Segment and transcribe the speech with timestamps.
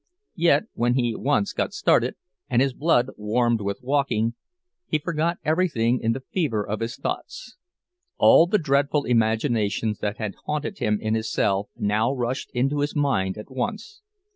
[0.37, 2.15] Yet, when he once got started,
[2.49, 4.33] and his blood had warmed with walking,
[4.87, 7.55] he forgot everything in the fever of his thoughts.
[8.17, 12.95] All the dreadful imaginations that had haunted him in his cell now rushed into his
[12.95, 14.01] mind at once.